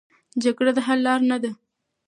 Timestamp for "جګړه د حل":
0.43-0.99